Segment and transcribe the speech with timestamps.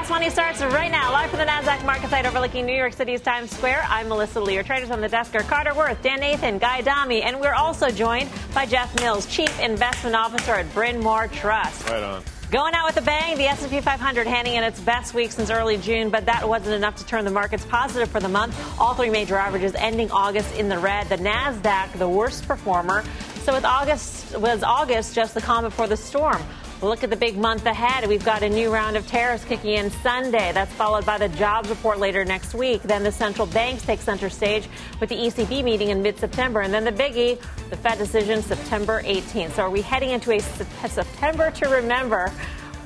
[0.00, 3.20] Fast Money starts right now, live from the NASDAQ market site overlooking New York City's
[3.20, 3.84] Times Square.
[3.86, 4.54] I'm Melissa Lee.
[4.54, 7.90] Your traders on the desk are Carter Worth, Dan Nathan, Guy Adami, and we're also
[7.90, 11.86] joined by Jeff Mills, Chief Investment Officer at Bryn Mawr Trust.
[11.86, 12.22] Right on.
[12.50, 15.76] Going out with a bang, the S&P 500 handing in its best week since early
[15.76, 18.58] June, but that wasn't enough to turn the markets positive for the month.
[18.80, 21.10] All three major averages ending August in the red.
[21.10, 23.04] The Nasdaq, the worst performer.
[23.42, 26.42] So with August was August just the calm before the storm.
[26.82, 28.08] Look at the big month ahead.
[28.08, 30.50] We've got a new round of tariffs kicking in Sunday.
[30.52, 32.82] That's followed by the jobs report later next week.
[32.82, 34.66] Then the central banks take center stage
[34.98, 36.60] with the ECB meeting in mid September.
[36.60, 37.38] And then the biggie,
[37.68, 39.52] the Fed decision September 18th.
[39.52, 42.32] So are we heading into a September to remember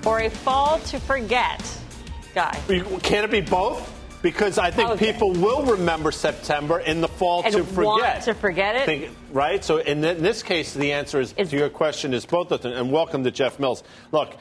[0.05, 1.63] or a fall to forget?
[2.35, 2.61] Guy.
[3.05, 3.94] Can it be both?
[4.25, 5.13] Because I think okay.
[5.13, 8.23] people will remember September in the fall and to forget.
[8.23, 9.63] to forget it, think, right?
[9.63, 12.51] So in, th- in, this case, the answer is, is to your question is both
[12.51, 12.73] of them.
[12.73, 13.85] And welcome to Jeff Mills.
[14.11, 14.35] Look.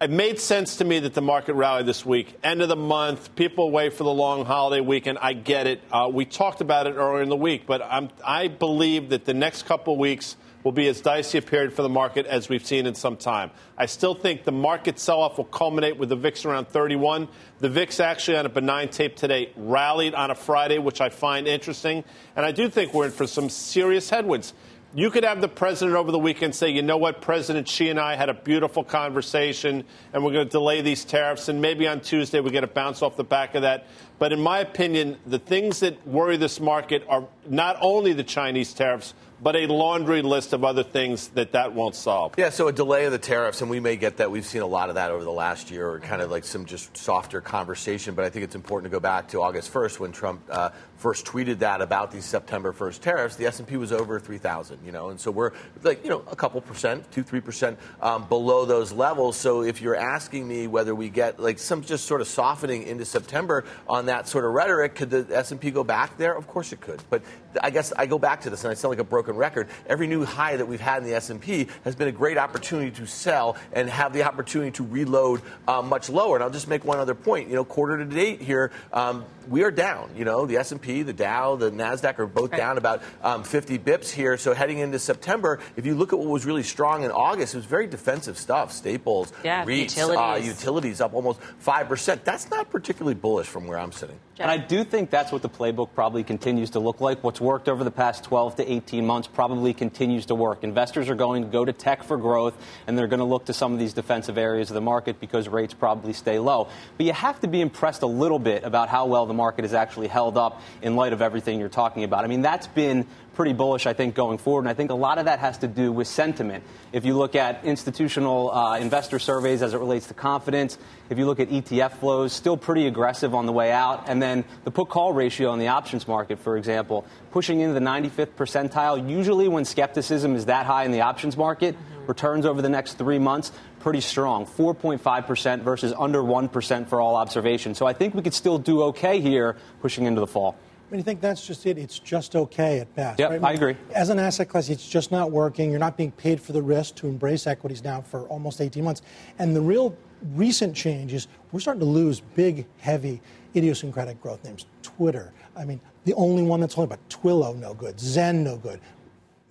[0.00, 2.32] It made sense to me that the market rallied this week.
[2.44, 5.18] End of the month, people wait for the long holiday weekend.
[5.20, 5.80] I get it.
[5.90, 9.34] Uh, we talked about it earlier in the week, but I'm, I believe that the
[9.34, 12.86] next couple weeks– will be as dicey a period for the market as we've seen
[12.86, 13.50] in some time.
[13.76, 17.28] I still think the market sell off will culminate with the VIX around 31.
[17.60, 21.46] The VIX actually on a benign tape today rallied on a Friday, which I find
[21.46, 22.04] interesting.
[22.36, 24.52] And I do think we're in for some serious headwinds.
[24.94, 28.00] You could have the president over the weekend say, you know what, President Xi and
[28.00, 29.84] I had a beautiful conversation,
[30.14, 33.02] and we're going to delay these tariffs, and maybe on Tuesday we get a bounce
[33.02, 33.86] off the back of that.
[34.18, 38.72] But in my opinion, the things that worry this market are not only the Chinese
[38.72, 42.34] tariffs, but a laundry list of other things that that won't solve.
[42.36, 44.30] Yeah, so a delay of the tariffs, and we may get that.
[44.30, 46.64] We've seen a lot of that over the last year, or kind of like some
[46.64, 48.14] just softer conversation.
[48.14, 51.26] But I think it's important to go back to August 1st when Trump uh, first
[51.26, 53.36] tweeted that about these September 1st tariffs.
[53.36, 56.60] The S&P was over 3,000, you know, and so we're like you know a couple
[56.60, 59.36] percent, two three percent um, below those levels.
[59.36, 63.04] So if you're asking me whether we get like some just sort of softening into
[63.04, 66.36] September on that sort of rhetoric, could the S&P go back there?
[66.36, 67.02] Of course it could.
[67.10, 67.22] But
[67.62, 69.68] I guess I go back to this, and I sound like a broken broken record.
[69.86, 73.06] Every new high that we've had in the S&P has been a great opportunity to
[73.06, 76.36] sell and have the opportunity to reload uh, much lower.
[76.36, 77.48] And I'll just make one other point.
[77.48, 80.10] You know, quarter to date here, um, we are down.
[80.16, 82.58] You know, the S&P, the Dow, the Nasdaq are both right.
[82.58, 84.36] down about um, 50 bips here.
[84.36, 87.58] So heading into September, if you look at what was really strong in August, it
[87.58, 88.72] was very defensive stuff.
[88.72, 90.18] Staples, yeah, REITs, utilities.
[90.18, 92.24] Uh, utilities up almost five percent.
[92.24, 94.18] That's not particularly bullish from where I'm sitting.
[94.40, 97.24] And I do think that's what the playbook probably continues to look like.
[97.24, 100.62] What's worked over the past 12 to 18 months probably continues to work.
[100.62, 102.54] Investors are going to go to tech for growth,
[102.86, 105.48] and they're going to look to some of these defensive areas of the market because
[105.48, 106.68] rates probably stay low.
[106.96, 109.74] But you have to be impressed a little bit about how well the market has
[109.74, 112.24] actually held up in light of everything you're talking about.
[112.24, 113.06] I mean, that's been
[113.38, 114.62] pretty bullish, I think, going forward.
[114.62, 116.64] And I think a lot of that has to do with sentiment.
[116.90, 120.76] If you look at institutional uh, investor surveys as it relates to confidence,
[121.08, 124.08] if you look at ETF flows, still pretty aggressive on the way out.
[124.08, 127.86] And then the put call ratio on the options market, for example, pushing into the
[127.86, 129.08] 95th percentile.
[129.08, 132.06] Usually, when skepticism is that high in the options market, mm-hmm.
[132.06, 137.76] returns over the next three months pretty strong 4.5% versus under 1% for all observation.
[137.76, 140.56] So I think we could still do okay here pushing into the fall.
[140.88, 141.76] I mean, you think that's just it.
[141.76, 143.20] It's just okay at best.
[143.20, 143.44] Yeah, right?
[143.44, 143.76] I, agree.
[143.94, 145.70] As an asset class, it's just not working.
[145.70, 149.02] You're not being paid for the risk to embrace equities now for almost 18 months.
[149.38, 149.94] And the real
[150.34, 153.20] recent change is we're starting to lose big, heavy,
[153.54, 154.64] idiosyncratic growth names.
[154.82, 155.34] Twitter.
[155.54, 158.00] I mean, the only one that's only but Twilio, no good.
[158.00, 158.80] Zen, no good.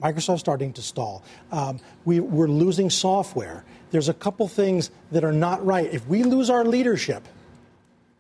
[0.02, 1.24] Microsoft starting to stall.
[1.52, 3.64] Um, we, we're losing software.
[3.92, 5.88] There's a couple things that are not right.
[5.92, 7.28] If we lose our leadership,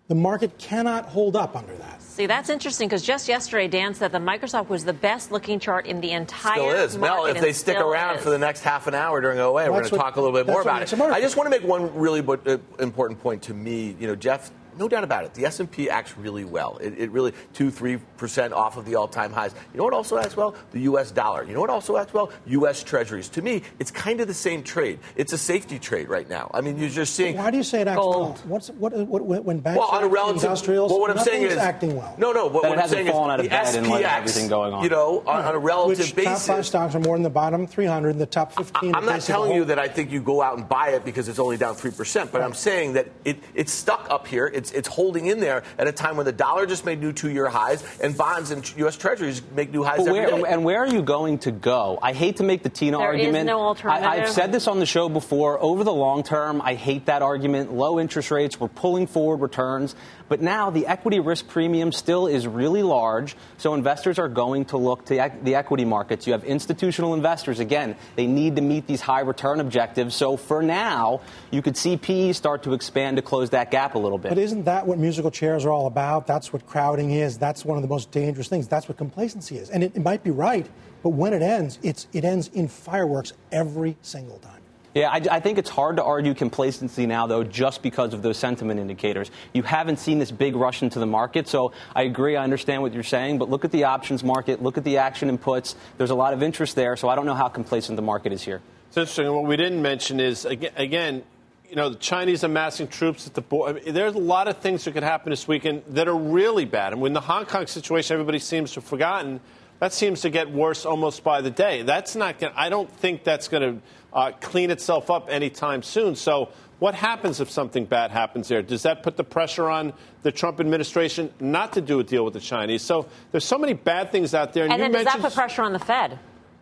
[0.07, 2.01] the market cannot hold up under that.
[2.01, 5.85] See, that's interesting because just yesterday, Dan said that Microsoft was the best looking chart
[5.85, 6.75] in the entire market.
[6.75, 6.97] Still is.
[6.97, 8.23] Mel, if they stick around is.
[8.23, 10.47] for the next half an hour during OA, we're going to talk a little bit
[10.47, 10.93] more about it.
[10.99, 13.95] I just want to make one really uh, important point to me.
[13.99, 15.33] You know, Jeff no doubt about it.
[15.33, 16.77] The S&P acts really well.
[16.81, 19.53] It, it really two, three percent off of the all-time highs.
[19.73, 20.55] You know what also acts well?
[20.71, 21.11] The U.S.
[21.11, 21.43] dollar.
[21.43, 22.31] You know what also acts well?
[22.47, 22.83] U.S.
[22.83, 23.29] Treasuries.
[23.29, 24.99] To me, it's kind of the same trade.
[25.15, 26.49] It's a safety trade right now.
[26.53, 27.37] I mean, you're just seeing.
[27.37, 28.17] Why do you say it acts gold.
[28.17, 28.37] well?
[28.45, 30.91] What's what, what, when banks well, on a relative, industrials?
[30.91, 32.15] Well, what I'm saying is acting well.
[32.17, 32.47] No, no.
[32.47, 34.83] What, what I'm saying is the SPX, everything going on.
[34.83, 36.45] You know, on, on a relative Which basis.
[36.45, 38.95] Top five stocks are more in the bottom 300, and the top 15.
[38.95, 41.27] I, am not telling you that I think you go out and buy it because
[41.27, 42.45] it's only down three percent, but right.
[42.45, 44.47] I'm saying that it, it's stuck up here.
[44.47, 47.13] It's it's it's holding in there at a time when the dollar just made new
[47.13, 48.97] two-year highs and bonds and U.S.
[48.97, 50.43] Treasuries make new highs But where, day.
[50.47, 51.99] and where are you going to go?
[52.01, 53.47] I hate to make the Tina There is argument.
[53.47, 54.07] no alternative.
[54.07, 55.59] I, have said this on the show before.
[55.61, 57.73] Over the long term, I hate that argument.
[57.73, 59.95] Low interest rates, we're pulling forward returns.
[60.29, 64.77] But now the equity risk premium still is really large, so investors are going to
[64.77, 66.27] look to the equity markets.
[66.27, 67.59] You have institutional investors.
[67.59, 70.15] Again, they need to meet these high return objectives.
[70.15, 71.21] So for now,
[71.51, 74.29] you could see PE start to expand to close that gap a little bit.
[74.29, 76.27] But isn't that what musical chairs are all about?
[76.27, 77.37] That's what crowding is.
[77.37, 78.67] That's one of the most dangerous things.
[78.67, 79.69] That's what complacency is.
[79.69, 80.67] And it, it might be right,
[81.03, 84.56] but when it ends, it's, it ends in fireworks every single time.
[84.97, 88.35] Yeah, I, I, think it's hard to argue complacency now, though, just because of those
[88.35, 89.29] sentiment indicators.
[89.53, 92.35] You haven't seen this big rush into the market, so I agree.
[92.35, 95.29] I understand what you're saying, but look at the options market, look at the action
[95.29, 95.75] inputs.
[95.99, 98.41] There's a lot of interest there, so I don't know how complacent the market is
[98.41, 98.59] here.
[98.87, 99.31] It's interesting.
[99.31, 101.21] What we didn't mention is again,
[101.69, 103.77] you know, the Chinese amassing troops at the border.
[103.77, 106.65] I mean, there's a lot of things that could happen this weekend that are really
[106.65, 106.93] bad.
[106.93, 109.41] And when the Hong Kong situation, everybody seems to have forgotten.
[109.79, 111.83] That seems to get worse almost by the day.
[111.83, 112.39] That's not.
[112.39, 113.81] Gonna, I don't think that's going to
[114.11, 116.15] uh, clean itself up anytime soon.
[116.15, 118.61] So, what happens if something bad happens there?
[118.61, 119.93] Does that put the pressure on
[120.23, 122.81] the Trump administration not to do a deal with the Chinese?
[122.81, 124.63] So, there's so many bad things out there.
[124.63, 126.17] And, and then does that put pressure on the Fed?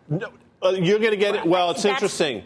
[0.08, 0.28] No,
[0.62, 1.46] uh, you're going to get it.
[1.46, 2.44] Well, it's That's, interesting.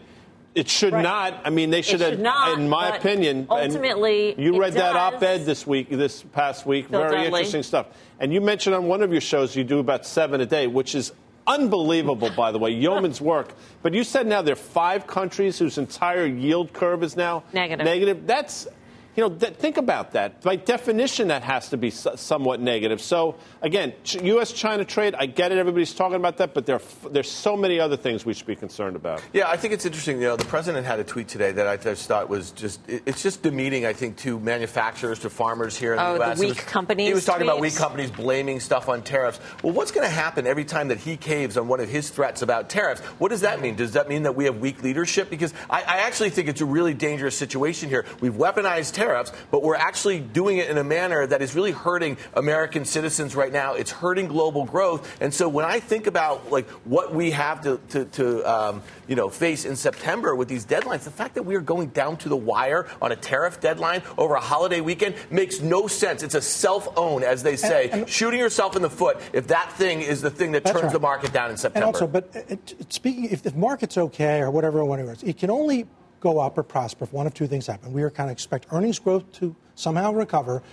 [0.53, 1.01] It should right.
[1.01, 1.41] not.
[1.45, 3.47] I mean, they should, should have, not, in my opinion.
[3.49, 6.91] Ultimately, you read that op-ed this week, this past week.
[6.91, 7.25] Bill Very Dudley.
[7.27, 7.87] interesting stuff.
[8.19, 10.93] And you mentioned on one of your shows you do about seven a day, which
[10.93, 11.13] is
[11.47, 13.53] unbelievable, by the way, yeoman's work.
[13.81, 17.85] But you said now there are five countries whose entire yield curve is now negative.
[17.85, 18.27] Negative.
[18.27, 18.67] That's
[19.15, 20.41] you know, th- think about that.
[20.41, 23.01] By definition, that has to be somewhat negative.
[23.01, 23.93] So, again,
[24.23, 24.53] U.S.
[24.53, 25.57] China trade, I get it.
[25.57, 28.55] Everybody's talking about that, but there f- there's so many other things we should be
[28.55, 29.21] concerned about.
[29.33, 30.21] Yeah, I think it's interesting.
[30.21, 33.21] You know, the president had a tweet today that I just thought was just, it's
[33.21, 36.39] just demeaning, I think, to manufacturers, to farmers here in oh, the U.S.
[36.39, 37.07] The weak was, companies.
[37.07, 37.49] He was talking tweets.
[37.49, 39.39] about weak companies blaming stuff on tariffs.
[39.61, 42.41] Well, what's going to happen every time that he caves on one of his threats
[42.41, 43.01] about tariffs?
[43.19, 43.75] What does that mean?
[43.75, 45.29] Does that mean that we have weak leadership?
[45.29, 48.05] Because I, I actually think it's a really dangerous situation here.
[48.21, 52.17] We've weaponized tariffs, but we're actually doing it in a manner that is really hurting
[52.35, 53.73] American citizens right now.
[53.73, 55.17] It's hurting global growth.
[55.21, 59.15] And so when I think about like what we have to, to, to um, you
[59.15, 62.29] know, face in September with these deadlines, the fact that we are going down to
[62.29, 66.21] the wire on a tariff deadline over a holiday weekend makes no sense.
[66.21, 69.71] It's a self-own, as they say, and, and, shooting yourself in the foot if that
[69.73, 70.93] thing is the thing that turns right.
[70.93, 71.87] the market down in September.
[71.87, 75.49] And also, but it, it, speaking, if the market's okay or whatever, whatever, it can
[75.49, 75.87] only
[76.21, 77.91] go up or prosper if one of two things happen.
[77.91, 80.63] We are kind of expect earnings growth to somehow recover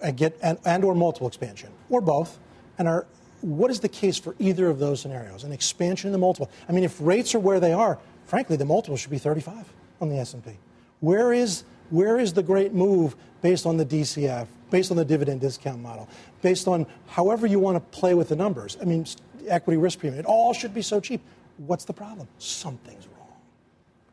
[0.00, 2.38] and get and, and or multiple expansion or both.
[2.78, 3.06] And our
[3.42, 5.44] what is the case for either of those scenarios?
[5.44, 6.48] An expansion in the multiple.
[6.68, 9.66] I mean, if rates are where they are, frankly, the multiple should be 35
[10.00, 10.52] on the S&P.
[11.00, 15.42] Where is where is the great move based on the DCF, based on the dividend
[15.42, 16.08] discount model,
[16.40, 18.78] based on however you want to play with the numbers?
[18.80, 19.04] I mean,
[19.46, 20.18] equity risk premium.
[20.18, 21.20] It all should be so cheap.
[21.58, 22.28] What's the problem?
[22.38, 23.08] Something's.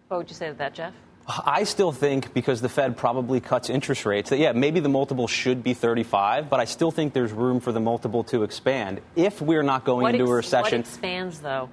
[0.09, 0.93] What would you say to that, Jeff?
[1.27, 5.27] I still think because the Fed probably cuts interest rates that yeah maybe the multiple
[5.27, 9.39] should be 35, but I still think there's room for the multiple to expand if
[9.39, 10.79] we're not going what into ex- a recession.
[10.79, 11.69] What expands though?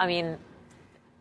[0.00, 0.36] I mean,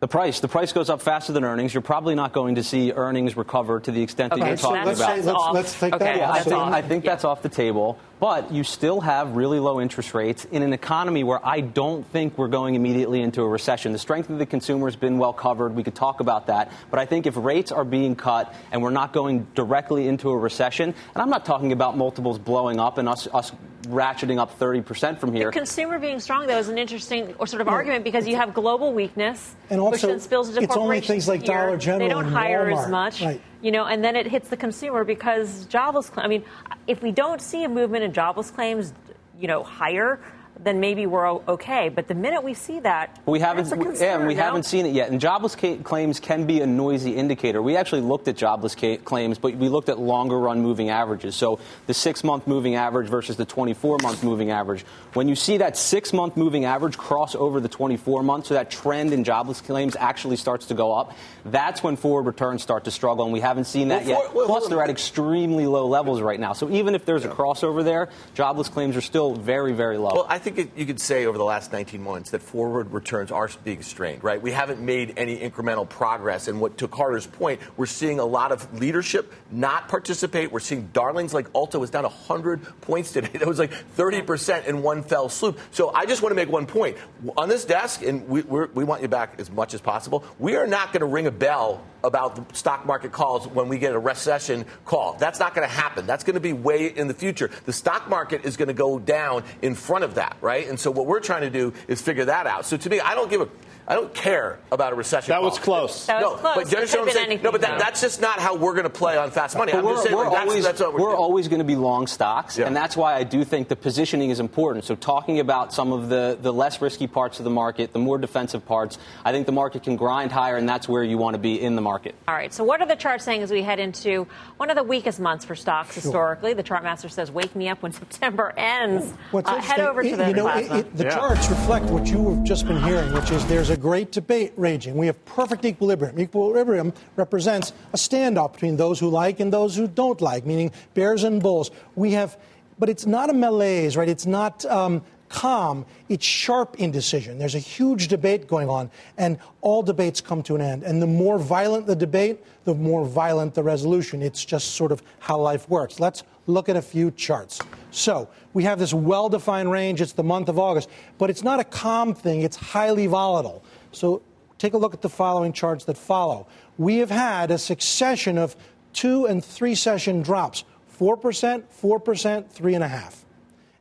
[0.02, 0.42] the price.
[0.42, 1.74] The price goes up faster than earnings.
[1.74, 4.70] You're probably not going to see earnings recover to the extent okay, that you're so
[4.70, 5.18] talking let's about.
[5.18, 6.36] Say, let's, let's, take okay, that yeah, off.
[6.36, 7.12] I think, I think yeah.
[7.12, 7.98] that's off the table.
[8.20, 12.38] But you still have really low interest rates in an economy where I don't think
[12.38, 13.94] we're going immediately into a recession.
[13.94, 15.76] The strength of the consumer has been well covered.
[15.76, 16.72] We could talk about that.
[16.92, 20.38] But I think if rates are being cut and we're not going directly into a
[20.38, 23.54] recession, and I'm not talking about multiples blowing up and us, us
[23.86, 25.48] ratcheting up 30% from here.
[25.48, 27.74] The consumer being strong, though, is an interesting or sort of yeah.
[27.74, 31.28] argument because you have global weakness, and also, which then spills into it's only things
[31.28, 31.54] like here.
[31.56, 32.84] Dollar General They don't and hire Walmart.
[32.84, 33.22] as much.
[33.22, 33.42] Right.
[33.62, 36.12] You know, and then it hits the consumer because jobless.
[36.16, 36.44] I mean,
[36.88, 38.94] if we don't see a movement in jobless claims,
[39.40, 40.20] you know, higher,
[40.60, 41.90] then maybe we're okay.
[41.90, 44.44] But the minute we see that, we haven't, concern, yeah, and we no?
[44.44, 45.12] haven't seen it yet.
[45.12, 47.62] And jobless ca- claims can be a noisy indicator.
[47.62, 51.36] We actually looked at jobless ca- claims, but we looked at longer run moving averages.
[51.36, 54.84] So the six month moving average versus the 24 month moving average.
[55.14, 58.72] When you see that six month moving average cross over the 24 month, so that
[58.72, 62.92] trend in jobless claims actually starts to go up, that's when forward returns start to
[62.92, 63.26] struggle.
[63.26, 64.32] And we haven't seen that well, yet.
[64.32, 66.54] For, well, Plus, they're at extremely low levels right now.
[66.54, 70.26] So even if there's a crossover there, jobless claims are still very, very low.
[70.46, 72.92] Well, I think think it, you could say over the last 19 months that forward
[72.92, 74.42] returns are being strained, right?
[74.42, 76.48] We haven't made any incremental progress.
[76.48, 80.52] And what to Carter's point, we're seeing a lot of leadership not participate.
[80.52, 83.30] We're seeing darlings like Ulta was down 100 points today.
[83.46, 85.60] That was like 30% in one fell swoop.
[85.72, 86.98] So I just want to make one point.
[87.38, 90.66] On this desk, and we, we want you back as much as possible, we are
[90.66, 94.00] not going to ring a bell about the stock market calls when we get a
[94.00, 95.14] recession call.
[95.20, 96.06] That's not going to happen.
[96.06, 97.50] That's going to be way in the future.
[97.66, 100.68] The stock market is going to go down in front of that, right?
[100.68, 102.66] And so what we're trying to do is figure that out.
[102.66, 103.50] So to me, I don't give a
[103.88, 105.30] I don't care about a recession.
[105.30, 105.50] That call.
[105.50, 106.06] was close.
[106.08, 106.56] That was no, close.
[106.56, 107.42] but you understand what I'm saying?
[107.44, 109.72] No, but that, that's just not how we're going to play on fast money.
[109.74, 111.60] But I'm we're, just saying we're like, that's, always, that's what we're, we're always going
[111.60, 112.66] to be long stocks, Yeah.
[112.66, 114.86] and that's why I do think the positioning is important.
[114.86, 118.18] So talking about some of the, the less risky parts of the market, the more
[118.18, 121.40] defensive parts, I think the market can grind higher, and that's where you want to
[121.40, 122.16] be in the market.
[122.28, 122.52] All right.
[122.52, 124.26] So, what are the charts saying as we head into
[124.58, 126.56] one of the weakest months for stocks historically?
[126.56, 130.10] The chart master says, "Wake me up when September ends." What's Uh, head over to
[130.10, 131.10] it- the you know, it- it- the Yeah.
[131.16, 134.96] charts reflect what you have just been hearing, which is there's a great debate raging.
[134.96, 136.20] We have perfect equilibrium.
[136.20, 141.24] Equilibrium represents a standoff between those who like and those who don't like, meaning bears
[141.24, 141.72] and bulls.
[141.96, 142.38] We have,
[142.80, 144.10] but it's not a malaise, right?
[144.10, 144.66] It's not.
[144.66, 145.02] Um,
[145.36, 147.38] Calm, it's sharp indecision.
[147.38, 150.84] There's a huge debate going on, and all debates come to an end.
[150.84, 154.22] And the more violent the debate, the more violent the resolution.
[154.22, 156.00] It's just sort of how life works.
[156.00, 157.60] Let's look at a few charts.
[157.92, 160.00] So we have this well defined range.
[160.00, 163.62] It's the month of August, but it's not a calm thing, it's highly volatile.
[163.92, 164.22] So
[164.58, 166.48] take a look at the following charts that follow.
[166.78, 168.56] We have had a succession of
[168.94, 170.64] two and three session drops
[170.98, 173.16] 4%, 4%, 3.5.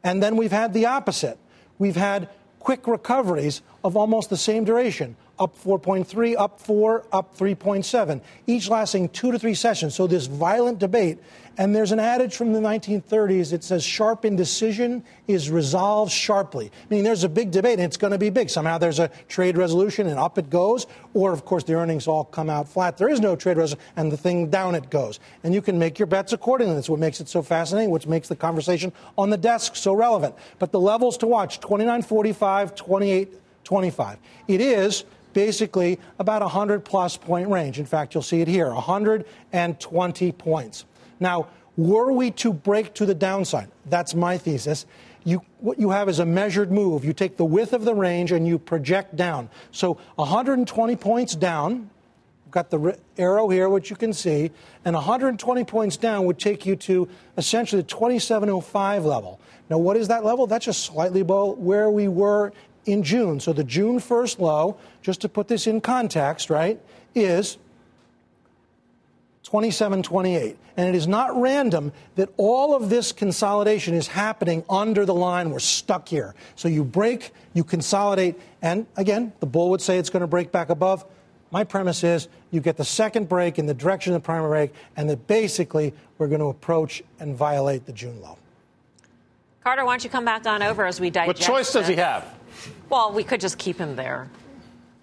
[0.03, 1.39] And then we've had the opposite.
[1.79, 2.29] We've had
[2.59, 9.09] quick recoveries of almost the same duration up 4.3, up 4, up 3.7, each lasting
[9.09, 9.95] two to three sessions.
[9.95, 11.19] So, this violent debate.
[11.57, 16.73] And there's an adage from the 1930s that says sharp indecision is resolved sharply.
[16.91, 18.51] Meaning there's a big debate and it's going to be big.
[18.51, 20.87] Somehow there's a trade resolution and up it goes.
[21.13, 22.99] Or, of course, the earnings all come out flat.
[22.99, 25.21] There is no trade resolution and the thing down it goes.
[25.45, 26.75] And you can make your bets accordingly.
[26.75, 30.35] That's what makes it so fascinating, which makes the conversation on the desk so relevant.
[30.59, 32.77] But the levels to watch 29.45,
[33.65, 34.17] 28.25.
[34.49, 37.79] It is basically about a 100 plus point range.
[37.79, 40.85] In fact, you'll see it here 120 points.
[41.21, 44.87] Now, were we to break to the downside, that's my thesis.
[45.25, 47.05] You, what you have is a measured move.
[47.05, 49.49] You take the width of the range and you project down.
[49.73, 51.91] So 120 points down,
[52.51, 54.53] got the arrow here, which you can see,
[54.85, 59.41] and 120 points down would take you to essentially the 2705 level.
[59.71, 60.47] Now, what is that level?
[60.47, 62.53] That's just slightly below where we were
[62.87, 63.41] in June.
[63.41, 66.81] So the June 1st low, just to put this in context, right,
[67.15, 67.59] is
[69.45, 70.57] 2728.
[70.77, 75.51] And it is not random that all of this consolidation is happening under the line.
[75.51, 76.35] We're stuck here.
[76.57, 80.51] So you break, you consolidate, and again, the bull would say it's going to break
[80.51, 81.05] back above.
[81.53, 84.75] My premise is you get the second break in the direction of the primary break,
[84.97, 88.37] and that basically we're going to approach and violate the June low.
[89.63, 91.29] Carter, why don't you come back on over as we digest?
[91.29, 92.27] What choice does he have?
[92.89, 94.29] Well, we could just keep him there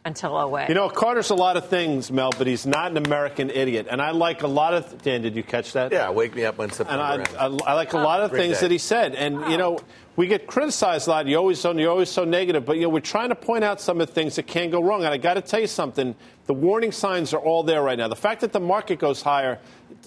[0.06, 0.70] until 08.
[0.70, 3.88] You know, Carter's a lot of things, Mel, but he's not an American idiot.
[3.90, 5.02] And I like a lot of.
[5.02, 5.92] Dan, did you catch that?
[5.92, 7.04] yeah, wake me up when And September
[7.38, 7.46] I.
[7.46, 8.62] I, I like a oh, lot of things day.
[8.62, 9.16] that he said.
[9.16, 9.80] And, you know,
[10.16, 11.28] we get criticized a lot.
[11.28, 12.66] You're always so, you're always so negative.
[12.66, 14.82] But, you know, we're trying to point out some of the things that can go
[14.82, 15.04] wrong.
[15.04, 16.16] And I got to tell you something.
[16.48, 18.08] The warning signs are all there right now.
[18.08, 19.60] The fact that the market goes higher,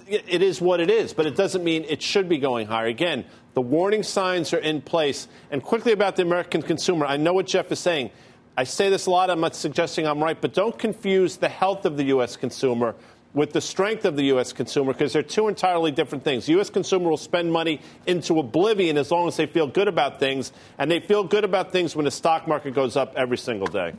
[0.08, 1.12] it, it is what it is.
[1.12, 2.86] But it doesn't mean it should be going higher.
[2.86, 5.28] Again, the warning signs are in place.
[5.50, 8.10] And quickly about the American consumer, I know what Jeff is saying.
[8.56, 9.30] I say this a lot.
[9.30, 12.36] I'm not suggesting I'm right, but don't confuse the health of the U.S.
[12.36, 12.94] consumer
[13.32, 14.52] with the strength of the U.S.
[14.52, 16.46] consumer because they're two entirely different things.
[16.46, 16.70] The U.S.
[16.70, 20.88] consumer will spend money into oblivion as long as they feel good about things, and
[20.90, 23.92] they feel good about things when the stock market goes up every single day.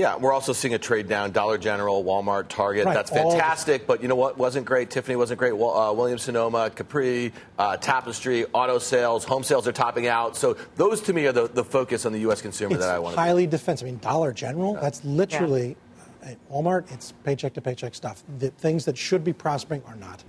[0.00, 1.30] Yeah, we're also seeing a trade down.
[1.30, 2.86] Dollar General, Walmart, Target.
[2.86, 3.86] Right, That's fantastic.
[3.86, 4.88] But you know what wasn't great?
[4.88, 5.54] Tiffany wasn't great.
[5.54, 10.38] Well, uh, Williams Sonoma, Capri, uh, Tapestry, auto sales, home sales are topping out.
[10.38, 12.40] So those to me are the, the focus on the U.S.
[12.40, 13.20] consumer It's that I want to.
[13.20, 13.86] highly defensive.
[13.86, 15.76] I mean, Dollar General, that's literally
[16.22, 18.22] at Walmart, it's paycheck to paycheck stuff.
[18.38, 20.24] The things that should be prospering are not.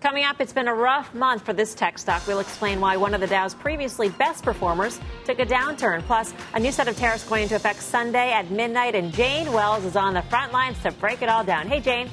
[0.00, 2.26] Coming up, it's been a rough month for this tech stock.
[2.26, 6.00] We'll explain why one of the Dow's previously best performers took a downturn.
[6.04, 9.84] Plus, a new set of tariffs going into effect Sunday at midnight, and Jane Wells
[9.84, 11.68] is on the front lines to break it all down.
[11.68, 12.08] Hey, Jane.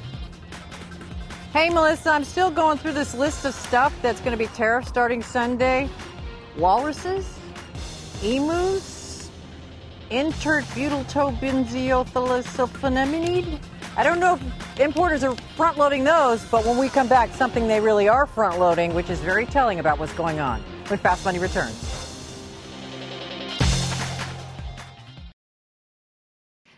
[1.53, 4.85] Hey, Melissa, I'm still going through this list of stuff that's going to be tariff
[4.85, 5.87] starting Sunday.
[6.57, 7.39] Walruses,
[8.21, 9.29] emus,
[10.11, 11.07] interbutyl
[13.95, 17.67] I don't know if importers are front loading those, but when we come back, something
[17.67, 21.25] they really are front loading, which is very telling about what's going on when Fast
[21.25, 21.86] Money returns.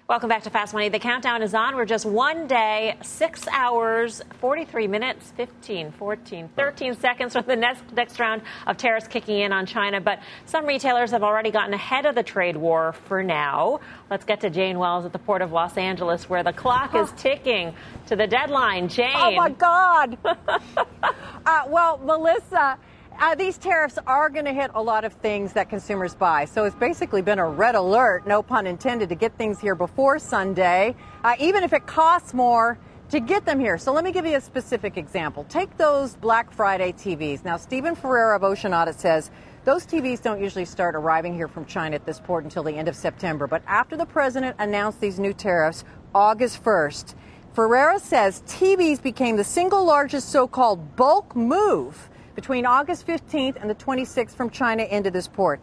[0.10, 0.90] Welcome back to Fast Money.
[0.90, 1.76] The countdown is on.
[1.76, 7.84] We're just one day, six hours, 43 minutes, 15, 14, 13 seconds from the next,
[7.94, 10.02] next round of tariffs kicking in on China.
[10.02, 13.82] But some retailers have already gotten ahead of the trade war for now.
[14.10, 17.12] Let's get to Jane Wells at the Port of Los Angeles, where the clock is
[17.16, 17.76] ticking
[18.08, 18.88] to the deadline.
[18.88, 19.14] Jane.
[19.14, 20.18] Oh, my God.
[20.26, 22.80] uh, well, Melissa
[23.20, 26.46] uh, these tariffs are going to hit a lot of things that consumers buy.
[26.46, 30.20] So it's basically been a red alert, no pun intended, to get things here before
[30.20, 33.78] Sunday, uh, even if it costs more to get them here.
[33.78, 35.44] So let me give you a specific example.
[35.50, 37.44] Take those Black Friday TVs.
[37.44, 39.32] Now, Stephen Ferreira of Ocean Audit says
[39.66, 42.88] those TVs don't usually start arriving here from China at this port until the end
[42.88, 43.48] of September.
[43.48, 45.84] But after the president announced these new tariffs
[46.16, 47.16] August 1st,
[47.54, 53.70] Ferreira says TVs became the single largest so called bulk move between August 15th and
[53.70, 55.60] the 26th from China into this port.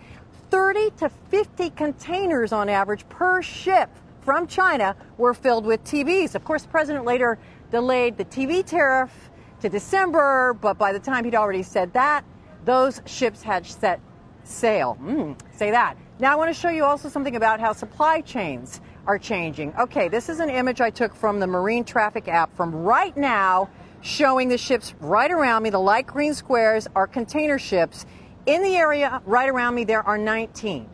[0.50, 6.34] 30 to 50 containers on average per ship from China were filled with TVs.
[6.34, 7.38] Of course, the president later
[7.70, 9.30] delayed the TV tariff
[9.60, 12.24] to December, but by the time he'd already said that,
[12.64, 14.00] those ships had set
[14.44, 14.96] sail.
[15.02, 15.96] Mm, say that.
[16.18, 19.74] Now, I want to show you also something about how supply chains are changing.
[19.78, 23.68] Okay, this is an image I took from the Marine Traffic app from right now
[24.00, 25.70] showing the ships right around me.
[25.70, 28.06] The light green squares are container ships.
[28.46, 30.88] In the area right around me, there are 19.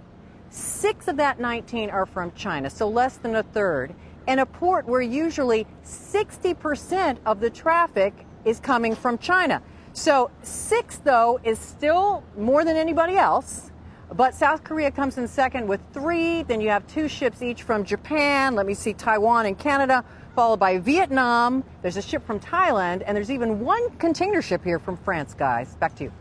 [0.51, 3.95] Six of that 19 are from China, so less than a third.
[4.29, 9.63] In a port where usually 60% of the traffic is coming from China.
[9.95, 13.72] So six, though, is still more than anybody else.
[14.15, 16.43] But South Korea comes in second with three.
[16.43, 18.55] Then you have two ships each from Japan.
[18.55, 20.05] Let me see, Taiwan and Canada
[20.35, 21.65] followed by Vietnam.
[21.83, 25.75] There's a ship from Thailand, and there's even one container ship here from France, guys.
[25.77, 26.13] Back to you.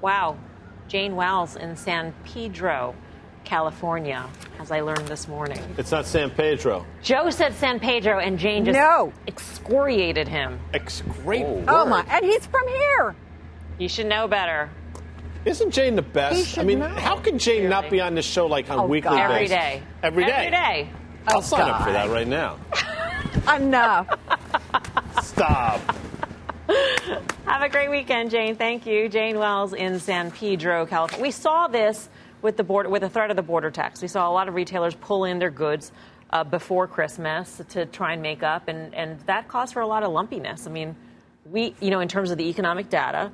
[0.00, 0.36] Wow.
[0.88, 2.94] Jane Wells in San Pedro,
[3.44, 4.24] California,
[4.60, 5.60] as I learned this morning.
[5.78, 6.86] It's not San Pedro.
[7.02, 9.12] Joe said San Pedro, and Jane just no.
[9.26, 10.60] excoriated him.
[10.74, 11.64] Excoriated.
[11.68, 11.82] Oh.
[11.82, 12.04] oh, my.
[12.08, 13.16] And he's from here.
[13.78, 14.70] You should know better.
[15.46, 16.58] Isn't Jane the best?
[16.58, 16.88] I mean, know.
[16.88, 17.68] how can Jane really?
[17.68, 19.30] not be on this show like on oh, a weekly God.
[19.30, 19.56] Every basis?
[19.56, 19.82] day.
[20.02, 20.32] Every day.
[20.32, 20.90] Every day.
[21.28, 21.70] I'll oh, sign God.
[21.70, 22.58] up for that right now.
[23.56, 24.08] Enough.
[25.22, 25.80] Stop.
[27.46, 28.56] Have a great weekend, Jane.
[28.56, 29.08] Thank you.
[29.08, 31.22] Jane Wells in San Pedro, California.
[31.22, 32.08] We saw this
[32.42, 34.02] with the border, with the threat of the border tax.
[34.02, 35.92] We saw a lot of retailers pull in their goods
[36.30, 40.02] uh, before Christmas to try and make up, and, and that caused for a lot
[40.02, 40.66] of lumpiness.
[40.66, 40.96] I mean,
[41.48, 43.30] we, you know, in terms of the economic data,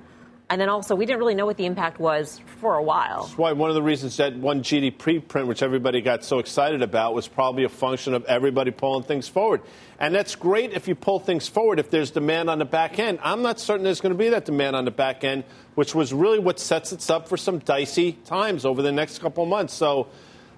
[0.52, 3.22] and then also, we didn't really know what the impact was for a while.
[3.22, 6.82] That's why one of the reasons that one GDP print, which everybody got so excited
[6.82, 9.62] about, was probably a function of everybody pulling things forward.
[9.98, 13.18] And that's great if you pull things forward if there's demand on the back end.
[13.22, 15.44] I'm not certain there's going to be that demand on the back end,
[15.74, 19.46] which was really what sets us up for some dicey times over the next couple
[19.46, 19.72] months.
[19.72, 20.08] So,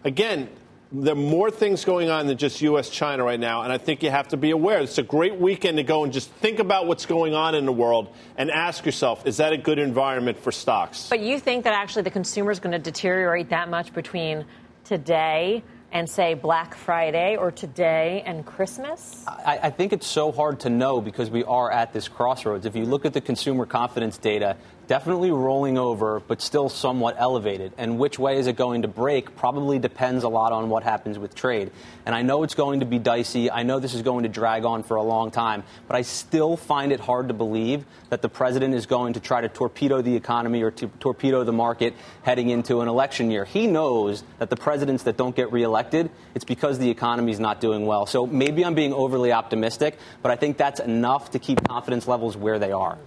[0.02, 0.48] again,
[0.92, 2.88] there are more things going on than just U.S.
[2.88, 4.80] China right now, and I think you have to be aware.
[4.80, 7.72] It's a great weekend to go and just think about what's going on in the
[7.72, 11.08] world and ask yourself, is that a good environment for stocks?
[11.08, 14.44] But you think that actually the consumer is going to deteriorate that much between
[14.84, 15.62] today
[15.94, 19.24] and say Black Friday or today and Christmas?
[19.26, 22.66] I, I, think it's so hard to know because we are at this crossroads.
[22.66, 27.72] If you look at the consumer confidence data, definitely rolling over, but still somewhat elevated.
[27.78, 31.18] And which way is it going to break probably depends a lot on what happens
[31.18, 31.70] with trade.
[32.06, 33.50] And I know it's going to be dicey.
[33.50, 36.56] I know this is going to drag on for a long time, but I still
[36.56, 40.14] find it hard to believe that the president is going to try to torpedo the
[40.14, 43.44] economy or to torpedo the market heading into an election year.
[43.44, 47.60] He knows that the presidents that don't get reelected, it's because the economy is not
[47.60, 48.06] doing well.
[48.06, 52.36] So maybe I'm being overly optimistic, but I think that's enough to keep confidence levels
[52.36, 52.98] where they are.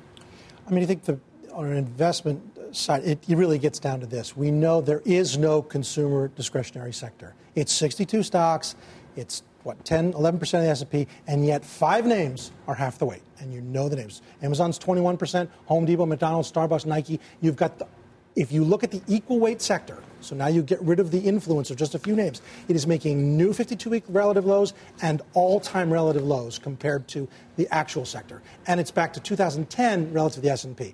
[0.68, 1.18] I mean, I think the
[1.58, 2.40] on an investment
[2.72, 4.38] side, it, really gets down to this.
[4.38, 7.34] We know there is no consumer discretionary sector.
[7.56, 8.76] It's 62 stocks.
[9.16, 13.06] It's what 10, 11 percent of the S&P, and yet five names are half the
[13.06, 14.22] weight, and you know the names.
[14.44, 17.20] Amazon's 21 percent, Home Depot, McDonald's, Starbucks, Nike.
[17.42, 17.88] You've got the.
[18.36, 21.18] If you look at the equal weight sector, so now you get rid of the
[21.18, 25.92] influence of just a few names, it is making new 52-week relative lows and all-time
[25.92, 30.52] relative lows compared to the actual sector, and it's back to 2010 relative to the
[30.52, 30.94] S&P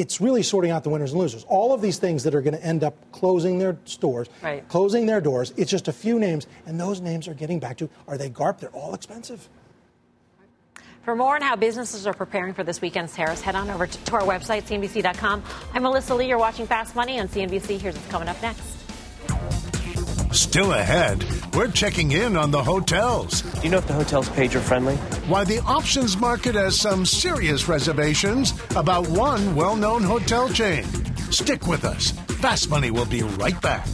[0.00, 1.44] it's really sorting out the winners and losers.
[1.46, 4.66] All of these things that are going to end up closing their stores, right.
[4.68, 7.90] closing their doors, it's just a few names, and those names are getting back to
[8.08, 8.60] are they GARP?
[8.60, 9.46] They're all expensive.
[11.02, 14.04] For more on how businesses are preparing for this weekend's tariffs, head on over to,
[14.04, 15.42] to our website, CNBC.com.
[15.74, 16.28] I'm Melissa Lee.
[16.28, 17.78] You're watching Fast Money on CNBC.
[17.78, 18.79] Here's what's coming up next.
[20.32, 23.42] Still ahead, we're checking in on the hotels.
[23.42, 24.94] Do you know if the hotel's pager friendly?
[25.26, 30.84] Why the options market has some serious reservations about one well known hotel chain.
[31.32, 32.12] Stick with us.
[32.38, 33.88] Fast Money will be right back.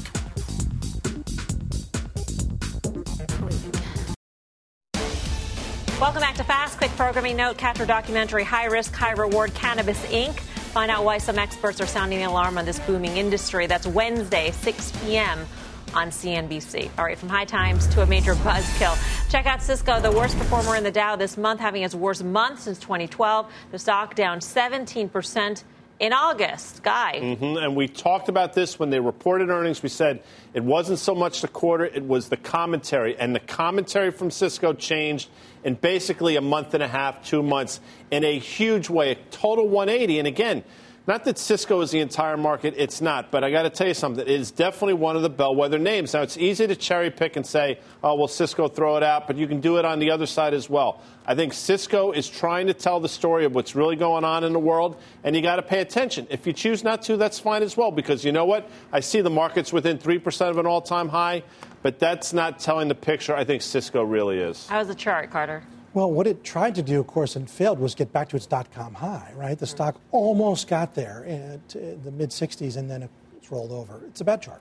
[5.98, 10.04] Welcome back to Fast Quick programming note catch our documentary High Risk, High Reward Cannabis
[10.06, 10.38] Inc.
[10.38, 13.66] Find out why some experts are sounding the alarm on this booming industry.
[13.66, 15.46] That's Wednesday, 6 p.m.
[15.94, 16.90] on CNBC.
[16.98, 18.96] All right, from high times to a major buzzkill.
[19.30, 22.60] Check out Cisco, the worst performer in the Dow this month, having its worst month
[22.60, 23.50] since 2012.
[23.70, 25.64] The stock down 17 percent
[25.98, 26.82] in August.
[26.82, 27.20] Guy.
[27.22, 27.56] Mm-hmm.
[27.56, 29.82] And we talked about this when they reported earnings.
[29.82, 30.22] We said
[30.54, 33.16] it wasn't so much the quarter, it was the commentary.
[33.18, 35.28] And the commentary from Cisco changed
[35.64, 39.68] in basically a month and a half, two months, in a huge way, a total
[39.68, 40.18] 180.
[40.18, 40.64] And again,
[41.06, 43.30] not that Cisco is the entire market, it's not.
[43.30, 44.22] But I got to tell you something.
[44.22, 46.14] It is definitely one of the bellwether names.
[46.14, 49.36] Now, it's easy to cherry pick and say, oh, well, Cisco throw it out, but
[49.36, 51.02] you can do it on the other side as well.
[51.24, 54.52] I think Cisco is trying to tell the story of what's really going on in
[54.52, 56.26] the world, and you got to pay attention.
[56.30, 58.68] If you choose not to, that's fine as well, because you know what?
[58.92, 61.42] I see the market's within 3% of an all time high,
[61.82, 64.66] but that's not telling the picture I think Cisco really is.
[64.66, 65.62] How's the chart, Carter?
[65.96, 68.44] Well, what it tried to do, of course, and failed was get back to its
[68.44, 69.58] dot com high, right?
[69.58, 73.72] The stock almost got there uh, at uh, the mid 60s and then it's rolled
[73.72, 74.02] over.
[74.06, 74.60] It's a bad chart.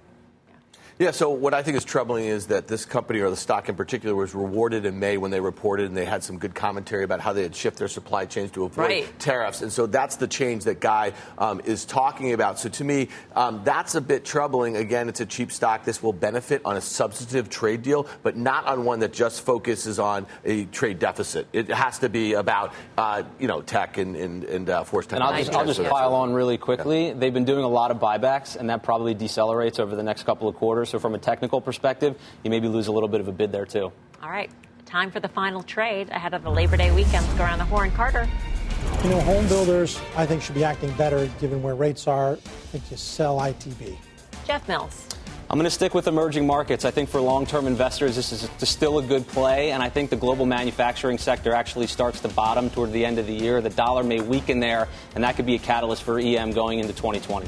[0.98, 3.76] Yeah, so what I think is troubling is that this company, or the stock in
[3.76, 7.20] particular, was rewarded in May when they reported and they had some good commentary about
[7.20, 9.20] how they had shifted their supply chains to avoid right.
[9.20, 9.62] tariffs.
[9.62, 12.60] And so that's the change that Guy um, is talking about.
[12.60, 14.78] So to me, um, that's a bit troubling.
[14.78, 15.84] Again, it's a cheap stock.
[15.84, 20.00] This will benefit on a substantive trade deal, but not on one that just focuses
[20.00, 21.46] on a trade deficit.
[21.52, 25.40] It has to be about, uh, you know, tech and, and, and uh, force technology.
[25.40, 27.08] And I'll just, I'll just pile on really quickly.
[27.08, 27.14] Yeah.
[27.16, 30.48] They've been doing a lot of buybacks, and that probably decelerates over the next couple
[30.48, 30.85] of quarters.
[30.86, 33.66] So, from a technical perspective, you maybe lose a little bit of a bid there,
[33.66, 33.92] too.
[34.22, 34.50] All right.
[34.86, 37.26] Time for the final trade ahead of the Labor Day weekend.
[37.26, 37.92] Let's go around the horn.
[37.92, 38.30] Carter.
[39.04, 42.34] You know, home builders, I think, should be acting better given where rates are.
[42.34, 43.98] I think you sell ITB.
[44.46, 45.08] Jeff Mills.
[45.50, 46.86] I'm going to stick with emerging markets.
[46.86, 50.10] I think for long term investors, this is still a good play, and I think
[50.10, 53.62] the global manufacturing sector actually starts to bottom toward the end of the year.
[53.62, 56.94] The dollar may weaken there, and that could be a catalyst for EM going into
[56.94, 57.48] 2020.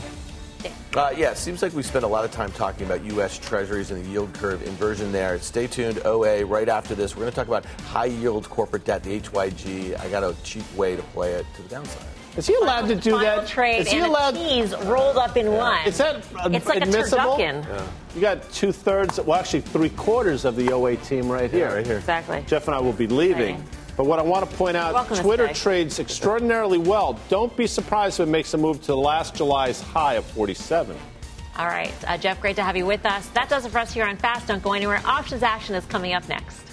[0.97, 3.37] Uh, yeah, it seems like we spent a lot of time talking about U.S.
[3.37, 5.37] Treasuries and the yield curve inversion there.
[5.37, 6.43] Stay tuned, OA.
[6.43, 9.99] Right after this, we're going to talk about high yield corporate debt, the HYG.
[9.99, 12.03] I got a cheap way to play it to the downside.
[12.35, 13.47] Is he allowed to do Final that?
[13.47, 14.33] Trade is he and allowed?
[14.33, 15.85] Keys rolled up in one.
[15.85, 17.35] Is that it's like admissible?
[17.35, 17.63] a turducken.
[17.67, 17.87] Yeah.
[18.15, 21.75] You got two thirds, well, actually three quarters of the OA team right here.
[21.75, 21.97] Right here.
[21.97, 22.43] Exactly.
[22.47, 23.57] Jeff and I will be leaving.
[23.57, 23.65] Right.
[23.97, 27.19] But what I want to point out, Twitter trades extraordinarily well.
[27.29, 30.95] Don't be surprised if it makes a move to last July's high of 47.
[31.57, 33.27] All right, uh, Jeff, great to have you with us.
[33.29, 34.47] That does it for us here on Fast.
[34.47, 35.01] Don't go anywhere.
[35.03, 36.66] Options action is coming up next.